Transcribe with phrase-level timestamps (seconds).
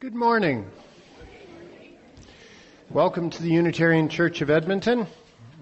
[0.00, 0.66] Good morning.
[2.88, 5.06] Welcome to the Unitarian Church of Edmonton.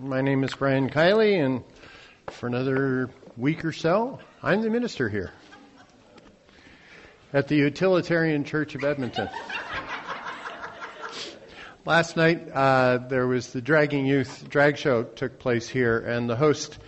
[0.01, 1.65] My name is Brian Kiley, and
[2.31, 5.33] for another week or so, I'm the minister here
[7.33, 9.29] at the Utilitarian Church of Edmonton.
[11.85, 16.37] Last night, uh, there was the Dragging Youth drag show took place here, and the
[16.37, 16.79] host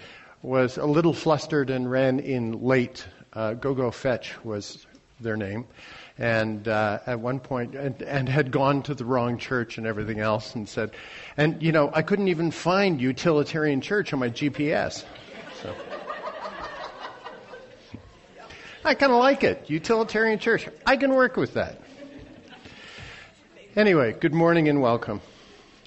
[0.42, 3.04] was a little flustered and ran in late.
[3.32, 4.86] Uh, Go Go Fetch was
[5.18, 5.66] their name
[6.21, 10.20] and uh, at one point and, and had gone to the wrong church and everything
[10.20, 10.92] else and said
[11.37, 15.05] and you know i couldn't even find utilitarian church on my gps
[15.62, 15.75] so.
[18.83, 19.69] I kind of like it.
[19.69, 20.66] Utilitarian church.
[20.87, 21.80] I can work with that.
[23.75, 25.20] Anyway good morning and welcome.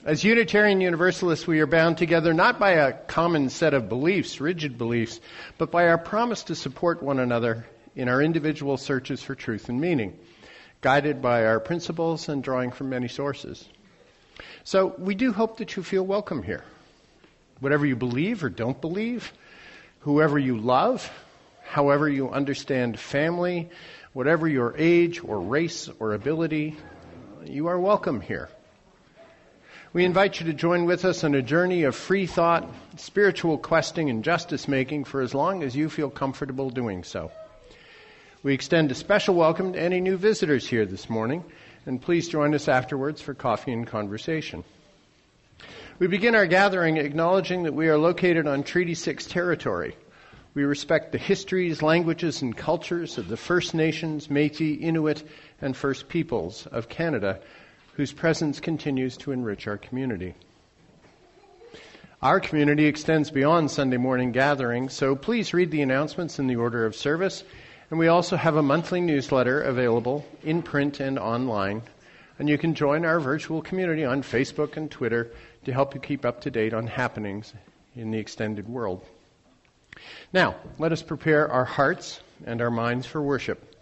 [0.05, 4.77] As Unitarian Universalists, we are bound together not by a common set of beliefs, rigid
[4.77, 5.22] beliefs,
[5.58, 7.66] but by our promise to support one another
[7.96, 10.18] in our individual searches for truth and meaning,
[10.82, 13.68] guided by our principles and drawing from many sources.
[14.63, 16.63] So we do hope that you feel welcome here.
[17.60, 19.32] Whatever you believe or don't believe,
[20.02, 21.10] whoever you love,
[21.63, 23.70] however you understand family,
[24.13, 26.76] whatever your age or race or ability,
[27.46, 28.50] you are welcome here.
[29.94, 34.10] We invite you to join with us on a journey of free thought, spiritual questing,
[34.10, 37.32] and justice making for as long as you feel comfortable doing so.
[38.44, 41.46] We extend a special welcome to any new visitors here this morning,
[41.86, 44.66] and please join us afterwards for coffee and conversation.
[45.98, 49.96] We begin our gathering acknowledging that we are located on Treaty 6 territory.
[50.55, 55.24] We respect the histories, languages, and cultures of the First Nations, Metis, Inuit,
[55.62, 57.40] and First Peoples of Canada,
[57.96, 60.35] whose presence continues to enrich our community.
[62.22, 66.85] Our community extends beyond Sunday morning gatherings, so please read the announcements in the order
[66.85, 67.46] of service
[67.94, 71.84] and we also have a monthly newsletter available in print and online.
[72.40, 75.30] And you can join our virtual community on Facebook and Twitter
[75.66, 77.53] to help you keep up to date on happenings
[77.96, 79.06] in the extended world.
[80.34, 83.75] Now, let us prepare our hearts and our minds for worship.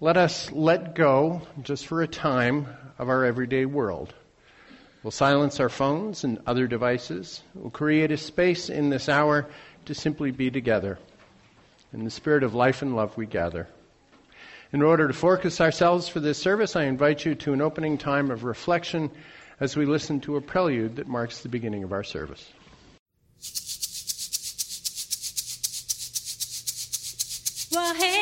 [0.00, 2.66] Let us let go, just for a time,
[2.98, 4.12] of our everyday world.
[5.04, 7.44] We'll silence our phones and other devices.
[7.54, 9.46] We'll create a space in this hour
[9.84, 10.98] to simply be together.
[11.92, 13.66] In the spirit of life and love, we gather.
[14.72, 18.30] In order to focus ourselves for this service, I invite you to an opening time
[18.30, 19.10] of reflection
[19.58, 22.48] as we listen to a prelude that marks the beginning of our service.
[27.72, 28.19] Well, hey,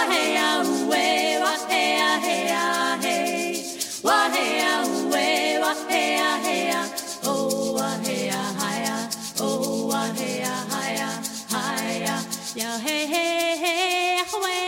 [0.08, 0.72] ah we
[1.20, 3.64] wa hey ah hey ah hey
[4.04, 5.26] wa hey ah we
[5.64, 6.86] wa hey ah hey ah
[7.26, 9.04] oh ah hey ah hi ah
[9.40, 11.16] oh ah hey ah hi ah
[11.52, 12.22] hi ah
[12.56, 14.67] ya hey hey hey we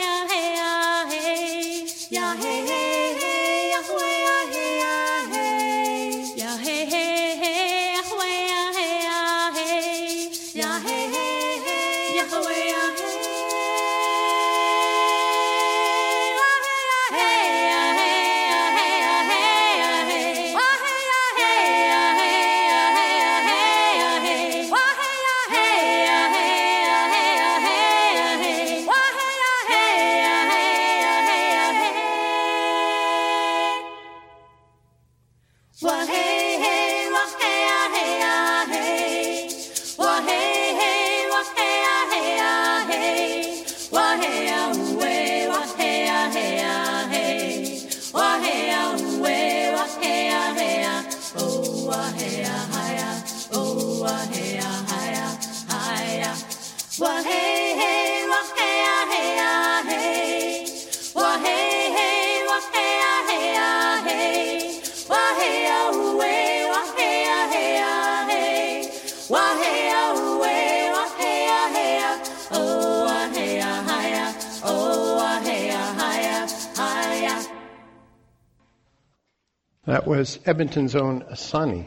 [79.99, 81.85] That was Edmonton's own Asani.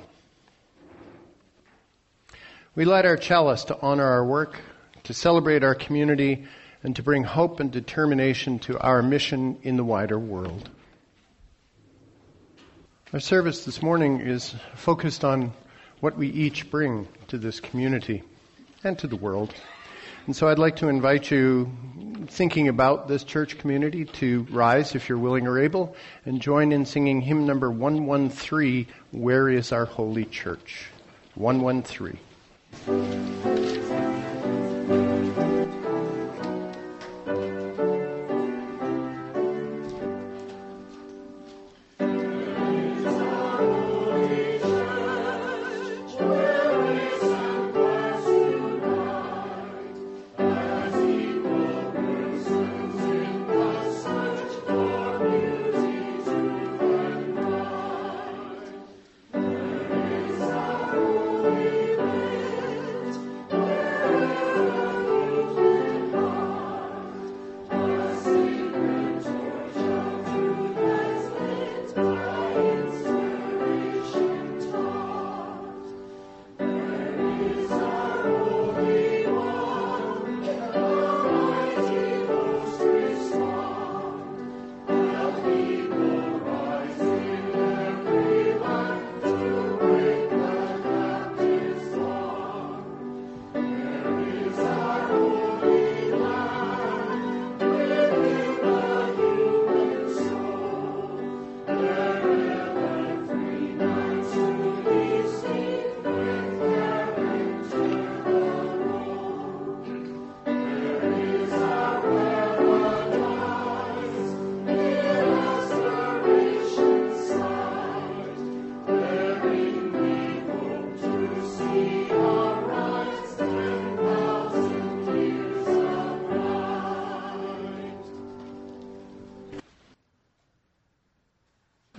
[2.75, 4.61] We light our chalice to honor our work,
[5.05, 6.45] to celebrate our community,
[6.83, 10.69] and to bring hope and determination to our mission in the wider world.
[13.15, 15.55] Our service this morning is focused on
[16.01, 18.25] what we each bring to this community
[18.85, 19.55] and to the world.
[20.27, 21.71] And so I'd like to invite you,
[22.29, 26.87] thinking about this church community, to rise if you're willing or able and join in
[26.87, 30.87] singing hymn number 113, Where is Our Holy Church?
[31.35, 33.82] 113.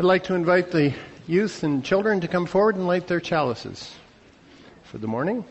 [0.03, 0.93] I'd like to invite the
[1.27, 3.89] youth and children to come forward and light their chalices
[4.83, 5.45] for the morning.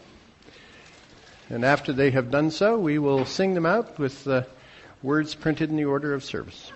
[1.49, 4.47] And after they have done so, we will sing them out with the
[5.03, 6.71] words printed in the order of service.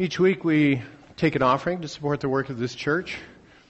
[0.00, 0.80] Each week we
[1.18, 3.18] take an offering to support the work of this church.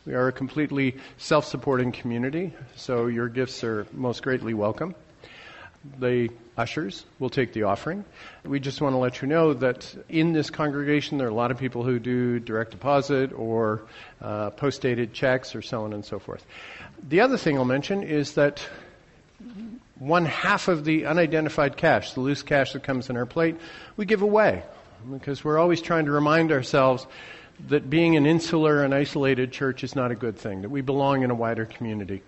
[0.07, 4.95] We are a completely self supporting community, so your gifts are most greatly welcome.
[5.99, 8.05] The ushers will take the offering.
[8.45, 11.51] We just want to let you know that in this congregation there are a lot
[11.51, 13.83] of people who do direct deposit or
[14.23, 16.47] uh, post dated checks or so on and so forth.
[17.09, 18.65] The other thing I'll mention is that
[19.99, 23.57] one half of the unidentified cash, the loose cash that comes in our plate,
[23.97, 24.63] we give away
[25.11, 27.07] because we're always trying to remind ourselves
[27.69, 31.23] that being an insular and isolated church is not a good thing, that we belong
[31.23, 32.23] in a wider community.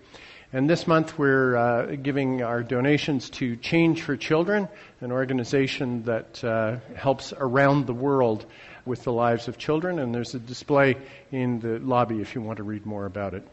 [0.51, 4.67] And this month we're uh, giving our donations to Change for Children,
[5.01, 8.45] an organization that uh, helps around the world
[8.85, 9.97] with the lives of children.
[9.97, 10.97] And there's a display
[11.31, 13.47] in the lobby if you want to read more about it.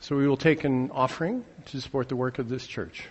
[0.00, 3.04] So we will take an offering to support the work of this church.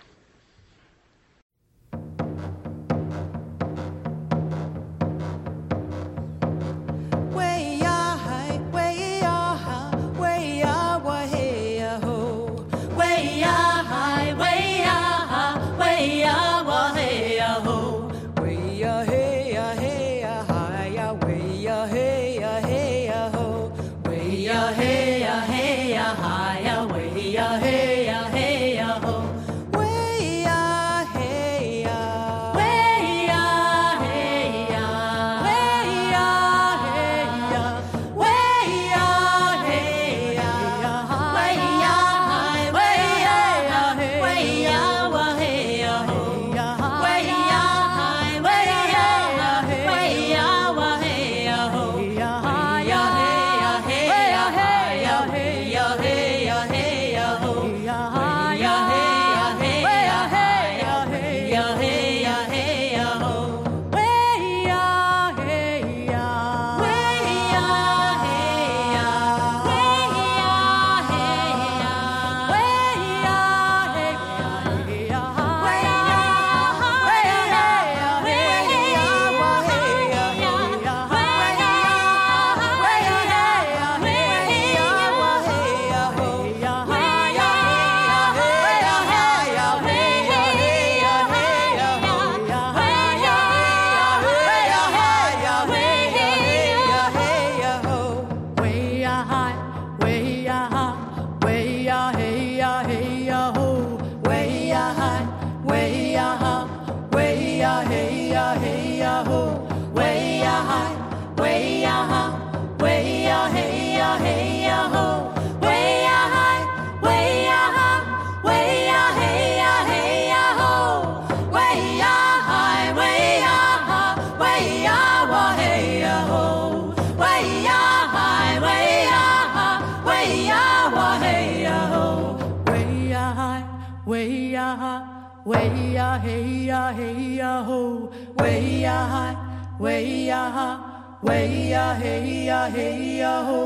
[141.70, 143.60] Ya, hey ya, hey ya ho.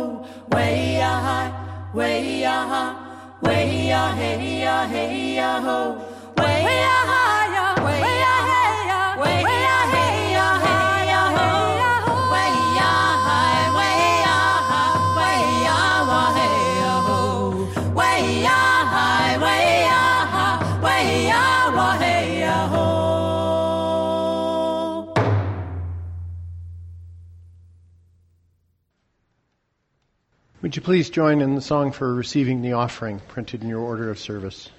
[0.53, 1.53] Way ya high,
[1.95, 2.95] way ya high,
[3.43, 5.79] way ya, hey ya, hey ya ho.
[6.39, 6.94] Way ya
[30.75, 34.11] Would you please join in the song for receiving the offering printed in your order
[34.11, 34.71] of service?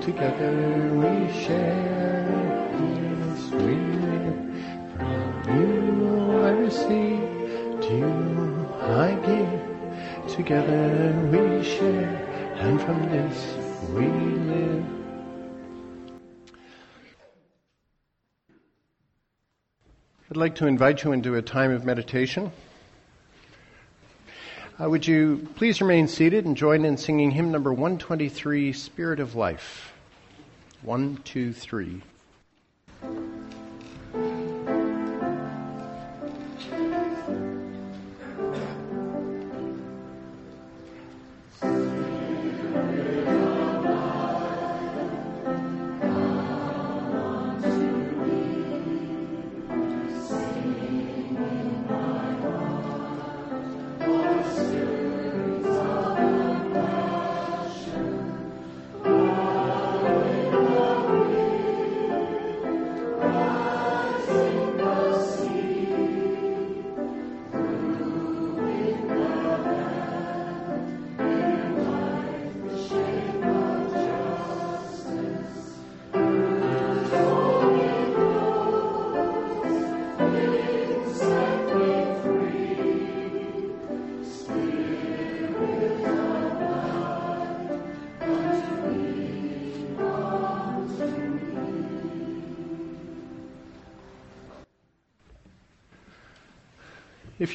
[0.00, 4.38] Together we share this we live.
[4.94, 10.36] From you I receive, to you I give.
[10.36, 13.56] Together we share, and from this
[13.90, 14.95] we live.
[20.36, 22.52] I'd like to invite you into a time of meditation.
[24.78, 29.34] Uh, would you please remain seated and join in singing hymn number 123, Spirit of
[29.34, 29.94] Life?
[30.82, 32.02] One, two, three.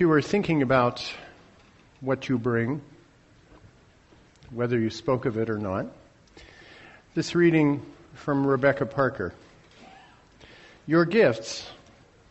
[0.01, 0.99] You were thinking about
[1.99, 2.81] what you bring,
[4.49, 5.85] whether you spoke of it or not,
[7.13, 9.31] this reading from Rebecca Parker.
[10.87, 11.69] Your gifts,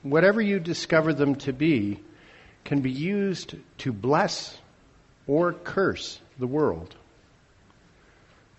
[0.03, 2.01] whatever you discover them to be,
[2.65, 4.59] can be used to bless
[5.29, 6.97] or curse the world.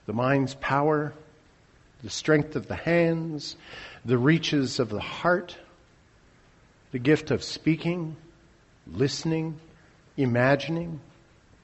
[0.06, 1.12] The mind's power,
[2.02, 3.58] the strength of the hands,
[4.06, 5.58] the reaches of the heart,
[6.94, 8.16] the gift of speaking,
[8.88, 9.60] listening,
[10.18, 11.00] imagining,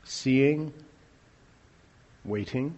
[0.04, 0.74] seeing,
[2.24, 2.78] waiting.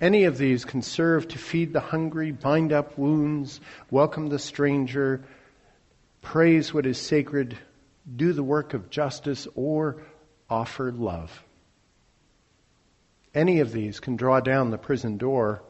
[0.00, 5.22] Any of these can serve to feed the hungry, bind up wounds, welcome the stranger,
[6.22, 7.58] praise what is sacred,
[8.16, 10.02] do the work of justice, or
[10.48, 11.44] offer love.
[13.34, 15.62] Any of these can draw down the prison door,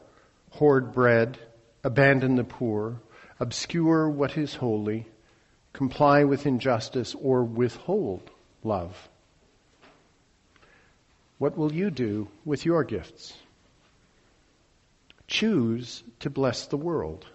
[0.51, 1.37] hoard bread,
[1.83, 3.01] abandon the poor,
[3.39, 5.07] obscure what is holy,
[5.73, 8.29] comply with injustice, or withhold
[8.63, 9.09] love.
[11.37, 13.33] What will you do with your gifts?
[15.27, 17.25] Choose to bless the world.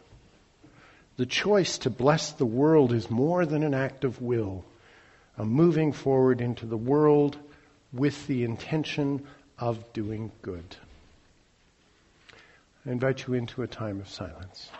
[1.16, 4.64] The choice to bless the world is more than an act of will,
[5.38, 7.38] a moving forward into the world
[7.92, 9.26] with the intention
[9.58, 10.76] of doing good.
[12.86, 14.70] I invite you into a time of silence.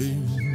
[0.00, 0.49] Hey.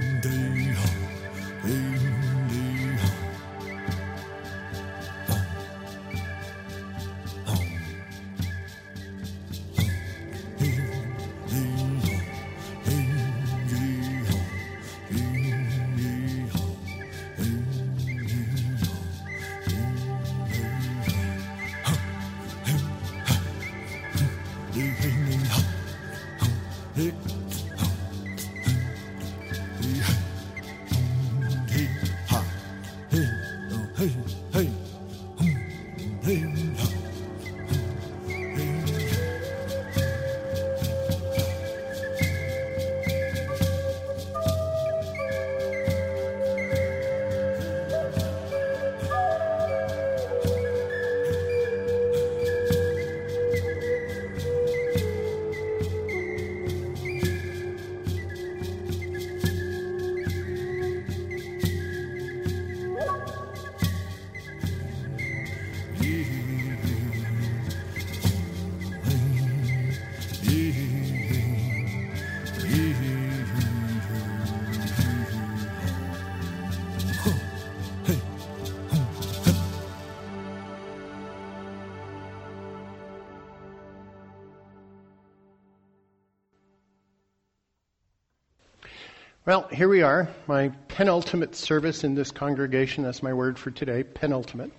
[89.45, 93.03] Well, here we are, my penultimate service in this congregation.
[93.03, 94.71] That's my word for today, penultimate.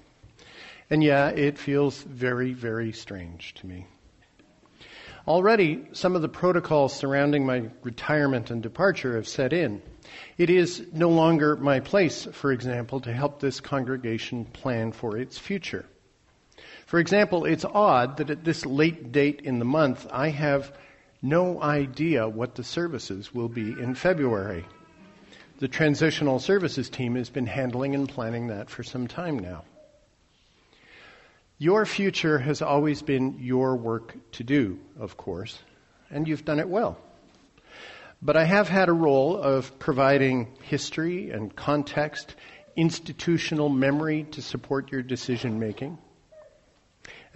[0.91, 3.87] And yeah, it feels very, very strange to me.
[5.29, 9.83] Already, some of the protocols surrounding my retirement and departure have set in.
[10.37, 15.39] It is no longer my place, for example, to help this congregation plan for its
[15.39, 15.87] future.
[16.87, 20.77] For example, it's odd that at this late date in the month, I have
[21.29, 24.65] no idea what the services will be in February.
[25.59, 29.65] The transitional services team has been handling and planning that for some time now.
[31.59, 35.59] Your future has always been your work to do, of course,
[36.11, 36.99] and you've done it well.
[38.21, 42.35] But I have had a role of providing history and context,
[42.77, 45.99] institutional memory to support your decision making,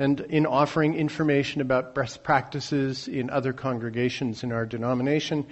[0.01, 5.47] and in offering information about best practices in other congregations in our denomination,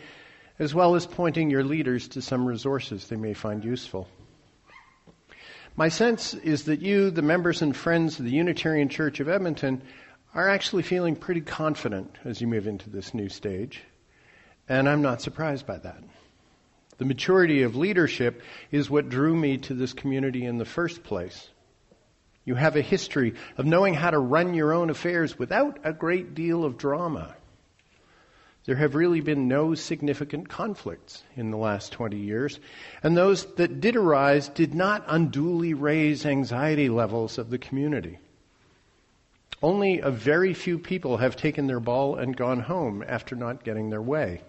[0.59, 4.09] as well as pointing your leaders to some resources they may find useful.
[5.77, 9.83] My sense is that you, the members and friends of the Unitarian Church of Edmonton,
[10.35, 13.85] are actually feeling pretty confident as you move into this new stage.
[14.67, 16.03] And I'm not surprised by that.
[16.97, 21.51] The maturity of leadership is what drew me to this community in the first place.
[22.49, 26.35] You have a history of knowing how to run your own affairs without a great
[26.35, 27.37] deal of drama.
[28.65, 32.59] There have really been no significant conflicts in the last 20 years,
[33.03, 38.19] and those that did arise did not unduly raise anxiety levels of the community.
[39.63, 43.91] Only a very few people have taken their ball and gone home after not getting
[43.91, 44.41] their way.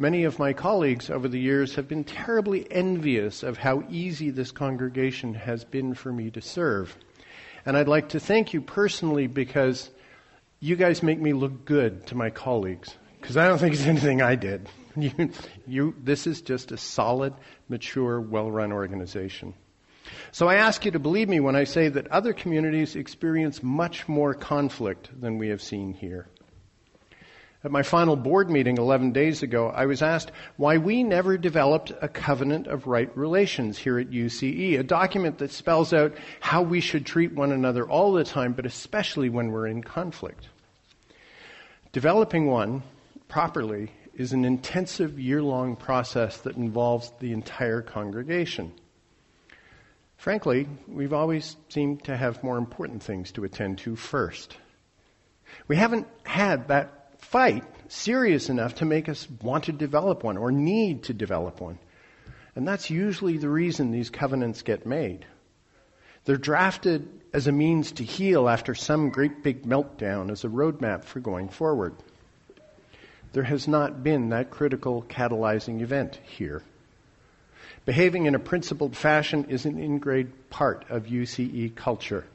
[0.00, 4.50] Many of my colleagues over the years have been terribly envious of how easy this
[4.50, 6.96] congregation has been for me to serve.
[7.66, 9.90] And I'd like to thank you personally because
[10.58, 12.96] you guys make me look good to my colleagues.
[13.20, 14.70] Because I don't think it's anything I did.
[14.96, 15.32] You,
[15.66, 17.34] you, this is just a solid,
[17.68, 19.52] mature, well run organization.
[20.32, 24.08] So I ask you to believe me when I say that other communities experience much
[24.08, 26.26] more conflict than we have seen here.
[27.62, 31.92] At my final board meeting 11 days ago, I was asked why we never developed
[32.00, 36.80] a covenant of right relations here at UCE, a document that spells out how we
[36.80, 40.48] should treat one another all the time, but especially when we're in conflict.
[41.92, 42.82] Developing one
[43.28, 48.72] properly is an intensive year long process that involves the entire congregation.
[50.16, 54.56] Frankly, we've always seemed to have more important things to attend to first.
[55.68, 60.50] We haven't had that fight serious enough to make us want to develop one or
[60.52, 61.78] need to develop one.
[62.54, 65.24] And that's usually the reason these covenants get made.
[66.24, 71.04] They're drafted as a means to heal after some great big meltdown, as a roadmap
[71.04, 71.94] for going forward.
[73.32, 76.62] There has not been that critical catalyzing event here.
[77.86, 82.26] Behaving in a principled fashion is an ingrained part of UCE culture.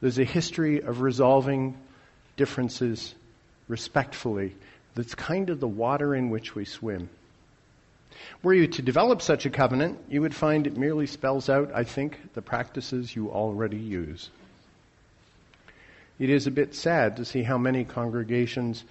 [0.00, 1.78] There's a history of resolving
[2.36, 3.14] differences
[3.70, 4.54] respectfully,
[4.94, 7.08] that's kind of the water in which we swim.
[8.42, 11.84] Were you to develop such a covenant, you would find it merely spells out, I
[11.84, 14.30] think, the practices you already use.
[16.18, 18.84] It is a bit sad to see how many congregations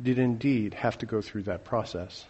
[0.00, 2.26] did indeed have to go through that process.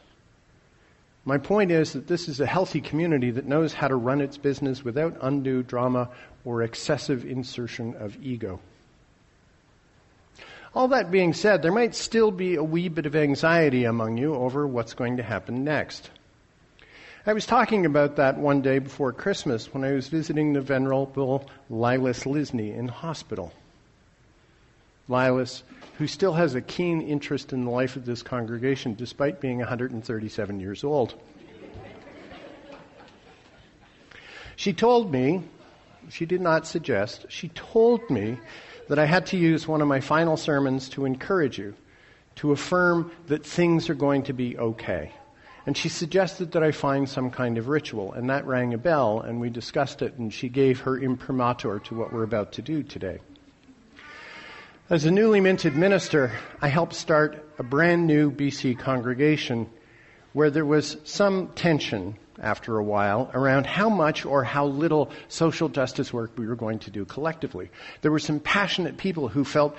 [1.25, 4.39] My point is that this is a healthy community that knows how to run its
[4.39, 6.09] business without undue drama
[6.45, 8.61] or excessive insertion of ego.
[10.77, 14.35] All that being said, there might still be a wee bit of anxiety among you
[14.35, 16.11] over what's going to happen next.
[17.25, 21.49] I was talking about that one day before Christmas when I was visiting the Venerable
[21.71, 23.55] Lilas Lisney in hospital.
[25.09, 25.63] Lilas,
[25.97, 30.61] who still has a keen interest in the life of this congregation despite being 137
[30.61, 31.15] years old.
[34.57, 35.43] She told me,
[36.11, 38.37] she did not suggest, she told me
[38.89, 41.75] that I had to use one of my final sermons to encourage you,
[42.37, 45.13] to affirm that things are going to be okay.
[45.67, 49.21] And she suggested that I find some kind of ritual, and that rang a bell,
[49.21, 52.85] and we discussed it, and she gave her imprimatur to what we're about to do
[52.85, 53.19] today.
[54.89, 56.31] As a newly minted minister,
[56.63, 59.69] I helped start a brand new BC congregation
[60.33, 65.69] where there was some tension after a while around how much or how little social
[65.69, 67.71] justice work we were going to do collectively.
[68.03, 69.77] There were some passionate people who felt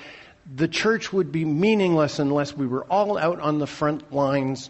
[0.56, 4.70] the church would be meaningless unless we were all out on the front lines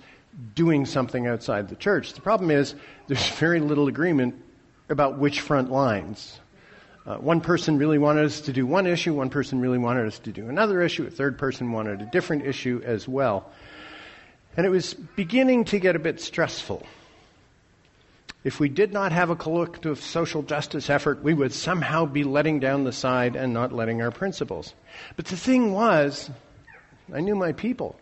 [0.56, 2.13] doing something outside the church.
[2.13, 2.76] The problem is
[3.08, 4.36] there's very little agreement
[4.89, 6.39] about which front lines.
[7.06, 10.19] Uh, one person really wanted us to do one issue, one person really wanted us
[10.19, 13.50] to do another issue, a third person wanted a different issue as well.
[14.58, 16.86] And it was beginning to get a bit stressful.
[18.48, 22.62] If we did not have a collective social justice effort, we would somehow be letting
[22.62, 24.74] down the side and not letting our principles.
[25.18, 26.32] But the thing was,
[27.14, 28.00] I knew my people.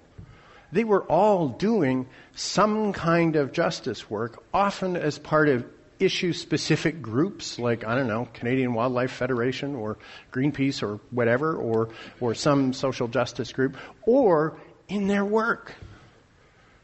[0.71, 5.65] They were all doing some kind of justice work, often as part of
[5.97, 9.97] issue specific groups like, I don't know, Canadian Wildlife Federation or
[10.31, 15.73] Greenpeace or whatever, or, or some social justice group, or in their work.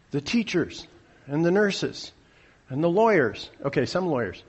[0.10, 0.88] The teachers
[1.28, 2.12] and the nurses
[2.71, 3.49] and the lawyers.
[3.65, 4.43] Okay, some lawyers.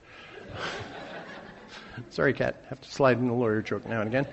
[2.11, 4.26] Sorry, Kat, have to slide in a lawyer joke now and again.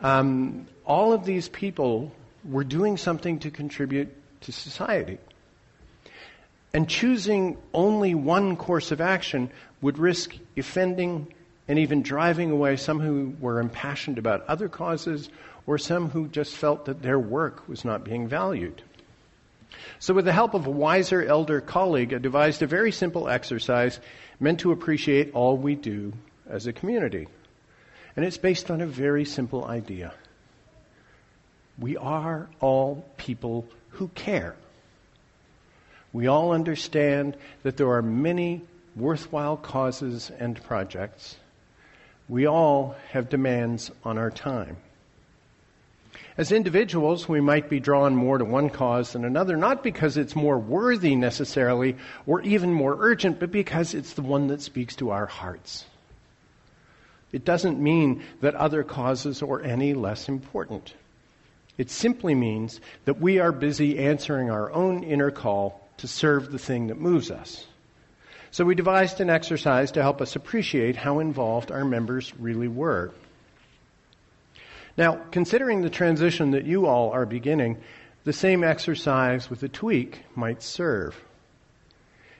[0.00, 2.12] Um, all of these people
[2.44, 5.18] were doing something to contribute to society.
[6.72, 11.32] And choosing only one course of action would risk offending
[11.66, 15.28] and even driving away some who were impassioned about other causes
[15.66, 18.82] or some who just felt that their work was not being valued.
[19.98, 24.00] So, with the help of a wiser elder colleague, I devised a very simple exercise
[24.40, 26.12] meant to appreciate all we do
[26.48, 27.28] as a community.
[28.16, 30.12] And it's based on a very simple idea.
[31.78, 34.54] We are all people who care.
[36.12, 38.62] We all understand that there are many
[38.94, 41.36] worthwhile causes and projects.
[42.28, 44.76] We all have demands on our time.
[46.36, 50.34] As individuals, we might be drawn more to one cause than another, not because it's
[50.34, 55.10] more worthy necessarily or even more urgent, but because it's the one that speaks to
[55.10, 55.84] our hearts.
[57.30, 60.94] It doesn't mean that other causes are any less important.
[61.78, 66.58] It simply means that we are busy answering our own inner call to serve the
[66.58, 67.66] thing that moves us.
[68.50, 73.12] So we devised an exercise to help us appreciate how involved our members really were.
[74.96, 77.78] Now, considering the transition that you all are beginning,
[78.24, 81.20] the same exercise with a tweak might serve.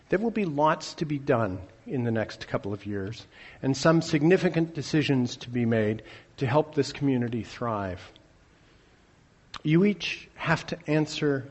[0.08, 3.26] There will be lots to be done in the next couple of years,
[3.62, 6.02] and some significant decisions to be made
[6.36, 8.00] to help this community thrive.
[9.62, 11.46] You each have to answer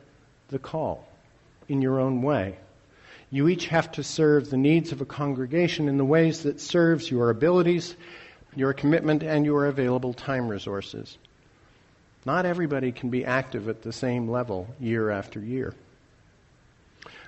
[0.49, 1.07] the call
[1.67, 2.57] in your own way.
[3.29, 7.09] You each have to serve the needs of a congregation in the ways that serves
[7.09, 7.95] your abilities,
[8.55, 11.17] your commitment, and your available time resources.
[12.25, 15.73] Not everybody can be active at the same level year after year.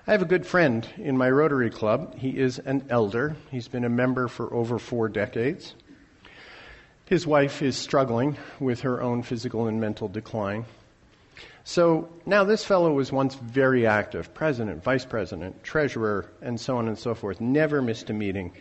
[0.08, 2.16] I have a good friend in my Rotary Club.
[2.18, 3.36] He is an elder.
[3.50, 5.74] He's been a member for over four decades.
[7.06, 10.66] His wife is struggling with her own physical and mental decline.
[11.64, 16.88] So now this fellow was once very active president, vice president, treasurer, and so on
[16.88, 17.42] and so forth.
[17.42, 18.54] Never missed a meeting.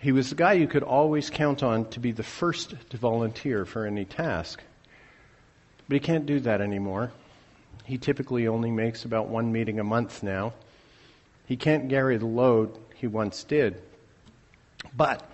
[0.00, 3.64] He was the guy you could always count on to be the first to volunteer
[3.64, 4.62] for any task.
[5.88, 7.12] But he can't do that anymore.
[7.84, 10.52] He typically only makes about one meeting a month now.
[11.46, 13.80] He can't carry the load he once did.
[14.94, 15.30] But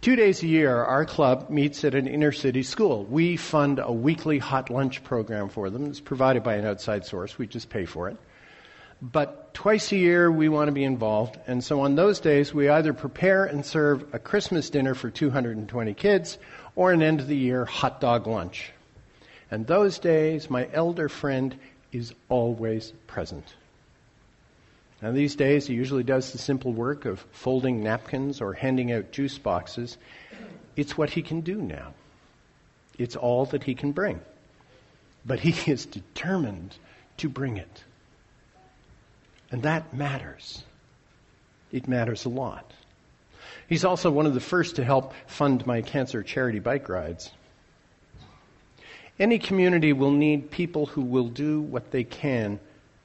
[0.00, 3.04] two days a year, our club meets at an inner city school.
[3.04, 5.86] We fund a weekly hot lunch program for them.
[5.86, 7.38] It's provided by an outside source.
[7.38, 8.16] We just pay for it.
[9.00, 11.38] But twice a year, we want to be involved.
[11.46, 15.94] And so on those days, we either prepare and serve a Christmas dinner for 220
[15.94, 16.38] kids
[16.76, 18.72] or an end of the year hot dog lunch.
[19.50, 21.54] And those days, my elder friend
[21.92, 23.54] is always present.
[25.02, 29.12] Now, these days, he usually does the simple work of folding napkins or handing out
[29.12, 29.96] juice boxes.
[30.76, 31.94] It's what he can do now.
[32.98, 34.20] It's all that he can bring.
[35.24, 36.76] But he is determined
[37.16, 37.84] to bring it.
[39.50, 40.64] And that matters.
[41.72, 42.72] It matters a lot.
[43.68, 47.30] He's also one of the first to help fund my cancer charity bike rides.
[49.18, 52.58] Any community will need people who will do what they can,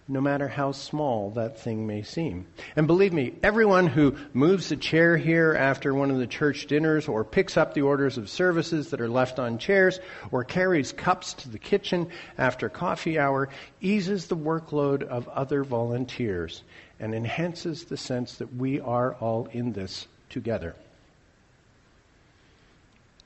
[0.08, 2.46] no matter how small that thing may seem.
[2.76, 7.08] And believe me, everyone who moves a chair here after one of the church dinners,
[7.08, 10.00] or picks up the orders of services that are left on chairs,
[10.32, 13.50] or carries cups to the kitchen after coffee hour,
[13.82, 16.62] eases the workload of other volunteers
[17.00, 20.76] and enhances the sense that we are all in this together.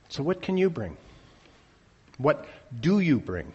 [0.08, 0.96] So, what can you bring?
[2.18, 2.48] What
[2.80, 3.52] do you bring?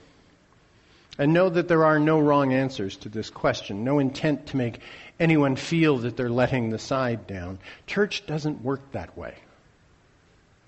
[1.18, 4.80] And know that there are no wrong answers to this question, no intent to make
[5.20, 7.60] anyone feel that they're letting the side down.
[7.88, 9.36] Church doesn't work that way,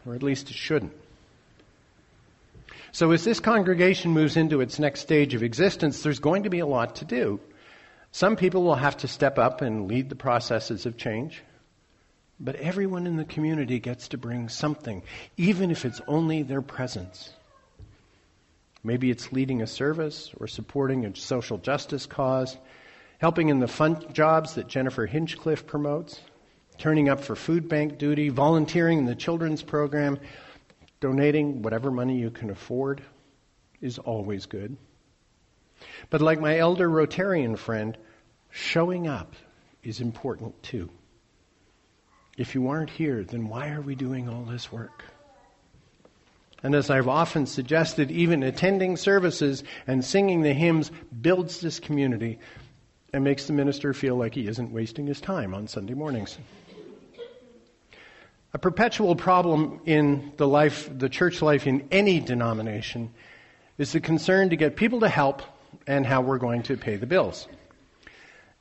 [0.06, 0.94] or at least it shouldn't.
[2.94, 6.60] So, as this congregation moves into its next stage of existence, there's going to be
[6.60, 7.40] a lot to do.
[8.12, 11.44] Some people will have to step up and lead the processes of change.
[12.40, 15.04] But everyone in the community gets to bring something,
[15.38, 17.32] even if it's only their presence.
[18.84, 22.58] Maybe it's leading a service or supporting a social justice cause,
[23.18, 26.20] helping in the fun jobs that Jennifer Hinchcliffe promotes,
[26.78, 30.20] turning up for food bank duty, volunteering in the children's program,
[31.00, 33.02] donating whatever money you can afford
[33.82, 34.78] is always good.
[36.10, 37.98] But like my elder Rotarian friend,
[38.50, 39.36] showing up
[39.84, 40.90] is important too.
[42.38, 45.04] If you aren't here, then why are we doing all this work?
[46.68, 52.40] And as I've often suggested, even attending services and singing the hymns builds this community
[53.14, 56.38] and makes the minister feel like he isn't wasting his time on Sunday mornings.
[58.54, 63.14] A perpetual problem in the life, the church life in any denomination
[63.78, 65.44] is the concern to get people to help
[65.88, 67.48] and how we're going to pay the bills.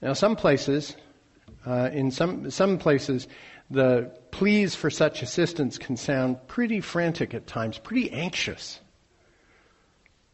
[0.01, 0.95] Now, some places,
[1.67, 3.27] uh, in some, some places,
[3.71, 8.81] the pleas for such assistance can sound pretty frantic at times, pretty anxious.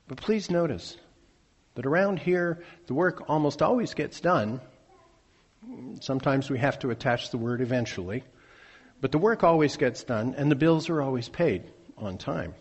[0.08, 0.96] But please notice
[1.74, 4.60] that around here, the work almost always gets done.
[6.00, 8.24] Sometimes we have to attach the word eventually.
[9.00, 11.64] But the work always gets done, and the bills are always paid
[11.96, 12.54] on time.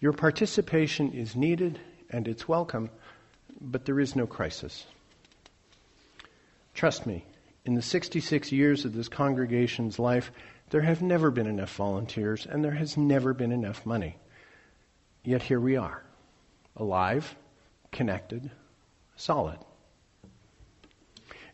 [0.00, 2.90] Your participation is needed and it's welcome,
[3.60, 4.86] but there is no crisis.
[6.74, 7.24] Trust me,
[7.68, 10.32] in the 66 years of this congregation's life,
[10.70, 14.16] there have never been enough volunteers and there has never been enough money.
[15.22, 16.02] Yet here we are,
[16.76, 17.36] alive,
[17.92, 18.50] connected,
[19.16, 19.58] solid.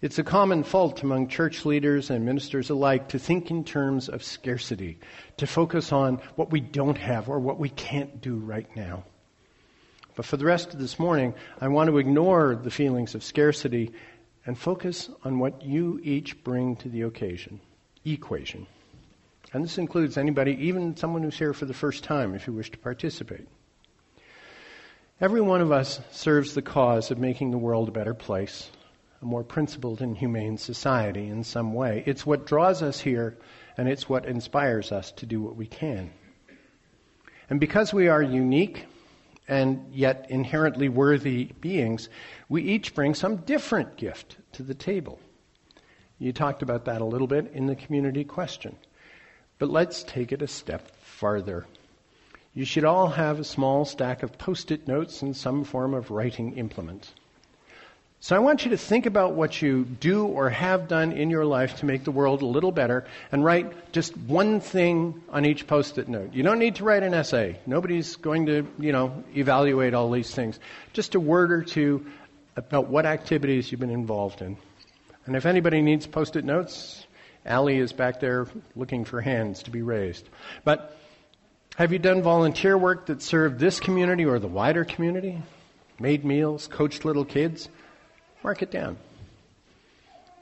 [0.02, 4.22] It's a common fault among church leaders and ministers alike to think in terms of
[4.22, 5.00] scarcity,
[5.38, 9.02] to focus on what we don't have or what we can't do right now.
[10.14, 13.90] But for the rest of this morning, I want to ignore the feelings of scarcity
[14.46, 17.60] and focus on what you each bring to the occasion,
[18.04, 18.66] equation.
[19.52, 22.70] And this includes anybody, even someone who's here for the first time, if you wish
[22.72, 23.46] to participate.
[25.20, 28.70] Every one of us serves the cause of making the world a better place,
[29.22, 32.02] a more principled and humane society in some way.
[32.04, 33.38] It's what draws us here,
[33.76, 36.10] and it's what inspires us to do what we can.
[37.48, 38.86] And because we are unique
[39.46, 42.08] and yet inherently worthy beings,
[42.48, 45.18] we each bring some different gift to the table.
[46.18, 48.76] You talked about that a little bit in the community question.
[49.58, 51.66] But let's take it a step farther.
[52.54, 56.10] You should all have a small stack of post it notes and some form of
[56.10, 57.12] writing implement.
[58.24, 61.44] So I want you to think about what you do or have done in your
[61.44, 65.66] life to make the world a little better and write just one thing on each
[65.66, 66.32] post-it note.
[66.32, 67.58] You don't need to write an essay.
[67.66, 70.58] Nobody's going to, you know, evaluate all these things.
[70.94, 72.06] Just a word or two
[72.56, 74.56] about what activities you've been involved in.
[75.26, 77.06] And if anybody needs post-it notes,
[77.44, 80.26] Allie is back there looking for hands to be raised.
[80.64, 80.96] But
[81.76, 85.42] have you done volunteer work that served this community or the wider community?
[86.00, 87.68] Made meals, coached little kids?
[88.44, 88.98] Mark it down.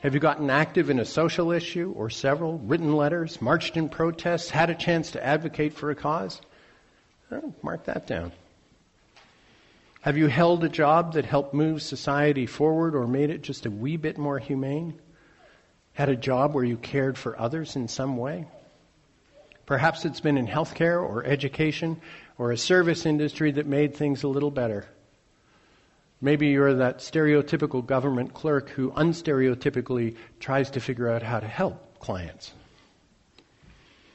[0.00, 4.50] Have you gotten active in a social issue or several, written letters, marched in protests,
[4.50, 6.40] had a chance to advocate for a cause?
[7.62, 8.32] Mark that down.
[10.00, 13.70] Have you held a job that helped move society forward or made it just a
[13.70, 14.98] wee bit more humane?
[15.92, 18.48] Had a job where you cared for others in some way?
[19.64, 22.00] Perhaps it's been in healthcare or education
[22.36, 24.86] or a service industry that made things a little better.
[26.24, 31.98] Maybe you're that stereotypical government clerk who unstereotypically tries to figure out how to help
[31.98, 32.52] clients.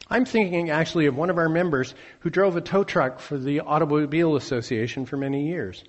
[0.10, 3.60] I'm thinking actually of one of our members who drove a tow truck for the
[3.60, 5.84] Automobile Association for many years.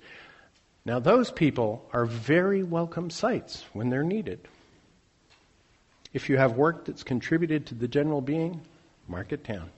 [0.83, 4.41] Now, those people are very welcome sights when they're needed.
[6.11, 8.59] If you have work that's contributed to the general being,
[9.07, 9.69] mark it down.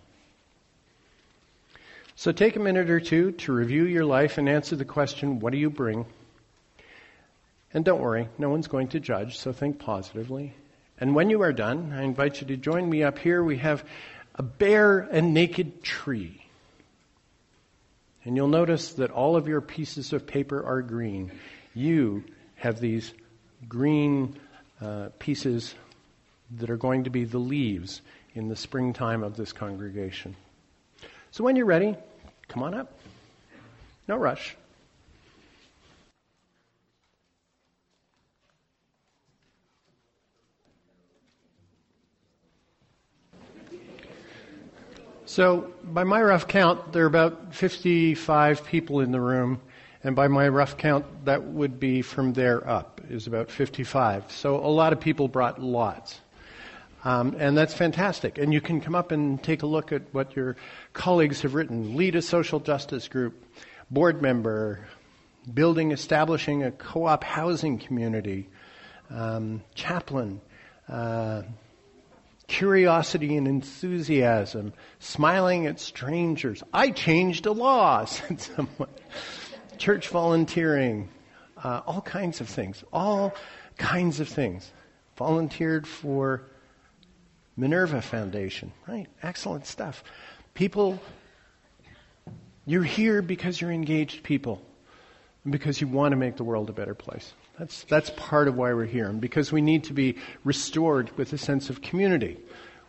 [2.15, 5.51] So take a minute or two to review your life and answer the question what
[5.51, 6.07] do you bring?
[7.73, 10.53] And don't worry, no one's going to judge, so think positively.
[10.99, 13.43] And when you are done, I invite you to join me up here.
[13.43, 13.83] We have
[14.35, 16.43] a bare and naked tree.
[18.23, 21.31] And you'll notice that all of your pieces of paper are green.
[21.73, 22.23] You
[22.55, 23.13] have these
[23.67, 24.37] green
[24.79, 25.73] uh, pieces
[26.57, 28.01] that are going to be the leaves
[28.35, 30.35] in the springtime of this congregation.
[31.31, 31.95] So when you're ready,
[32.47, 32.93] come on up.
[34.07, 34.55] No rush.
[45.31, 49.61] So, by my rough count, there are about 55 people in the room,
[50.03, 54.29] and by my rough count, that would be from there up, is about 55.
[54.29, 56.19] So, a lot of people brought lots.
[57.05, 58.39] Um, and that's fantastic.
[58.39, 60.57] And you can come up and take a look at what your
[60.91, 61.95] colleagues have written.
[61.95, 63.41] Lead a social justice group.
[63.89, 64.85] board member,
[65.53, 68.49] building, establishing a co-op housing community,
[69.09, 70.41] um, chaplain,
[70.89, 71.43] uh,
[72.51, 76.61] curiosity and enthusiasm, smiling at strangers.
[76.73, 78.89] I changed a law, said someone.
[79.77, 81.07] Church volunteering,
[81.63, 83.33] uh, all kinds of things, all
[83.77, 84.69] kinds of things.
[85.15, 86.43] Volunteered for
[87.55, 89.07] Minerva Foundation, right?
[89.23, 90.03] Excellent stuff.
[90.53, 90.99] People,
[92.65, 94.61] you're here because you're engaged people,
[95.49, 97.33] because you want to make the world a better place.
[97.61, 101.37] That's, that's part of why we're here, because we need to be restored with a
[101.37, 102.39] sense of community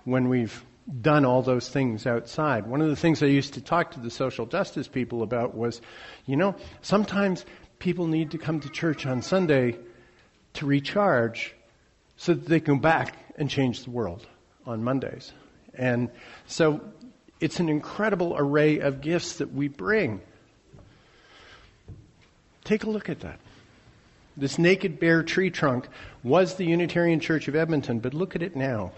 [0.04, 0.64] when we've
[1.02, 2.66] done all those things outside.
[2.66, 5.82] One of the things I used to talk to the social justice people about was,
[6.24, 7.44] you know, sometimes
[7.80, 9.76] people need to come to church on Sunday
[10.54, 11.54] to recharge
[12.16, 14.26] so that they can go back and change the world
[14.64, 15.32] on Mondays.
[15.74, 16.08] And
[16.46, 16.80] so
[17.40, 20.22] it's an incredible array of gifts that we bring.
[22.64, 23.38] Take a look at that.
[24.36, 25.88] This naked bare tree trunk
[26.22, 28.92] was the Unitarian Church of Edmonton, but look at it now.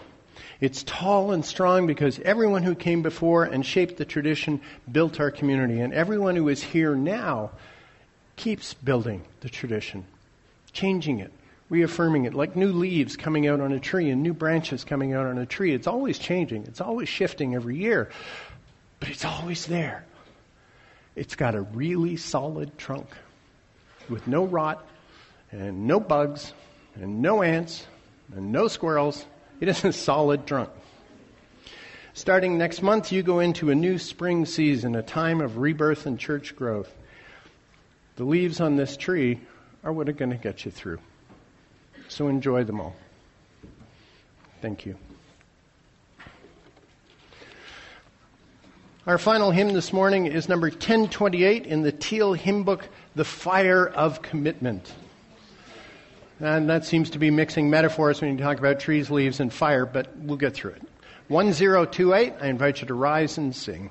[0.61, 4.61] It's tall and strong because everyone who came before and shaped the tradition
[4.91, 7.51] built our community, and everyone who is here now
[8.37, 10.05] keeps building the tradition,
[10.73, 11.33] changing it,
[11.69, 15.27] reaffirming it, like new leaves coming out on a tree and new branches coming out
[15.27, 15.73] on a tree.
[15.73, 18.11] It's always changing, it's always shifting every year,
[19.01, 20.05] but it's always there.
[21.17, 23.09] It's got a really solid trunk
[24.09, 24.85] with no rot
[25.55, 26.53] and no bugs
[26.97, 27.87] and no ants
[28.35, 29.25] and no squirrels.
[29.61, 30.71] It is a solid trunk.
[32.13, 36.19] Starting next month, you go into a new spring season, a time of rebirth and
[36.19, 36.93] church growth.
[38.17, 39.41] The leaves on this tree
[39.83, 40.99] are what are going to get you through.
[42.09, 42.95] So enjoy them all.
[44.61, 44.97] Thank you.
[49.07, 53.87] Our final hymn this morning is number 1028 in the Teal hymn book, The Fire
[53.87, 54.93] of Commitment.
[56.41, 59.87] And that seems to be mixing metaphors when you talk about trees, leaves, and fire,
[59.87, 60.83] but we'll get through it.
[61.29, 63.91] 1028, I invite you to rise and sing.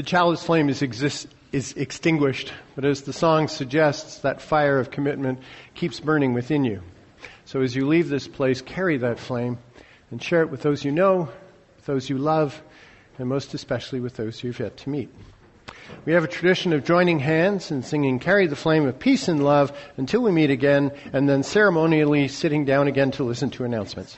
[0.00, 4.90] The chalice flame is, exist, is extinguished, but as the song suggests, that fire of
[4.90, 5.40] commitment
[5.74, 6.80] keeps burning within you.
[7.44, 9.58] So as you leave this place, carry that flame
[10.10, 11.28] and share it with those you know,
[11.76, 12.62] with those you love,
[13.18, 15.10] and most especially with those you've yet to meet.
[16.06, 19.44] We have a tradition of joining hands and singing Carry the Flame of Peace and
[19.44, 24.16] Love until we meet again, and then ceremonially sitting down again to listen to announcements.